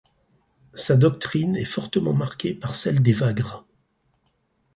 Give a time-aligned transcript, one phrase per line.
[0.73, 3.67] Sa doctrine est fortement marquée par celle d'Évagre.